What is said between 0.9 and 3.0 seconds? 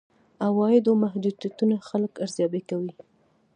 محدودیتونه خلک ارزيابي کوي.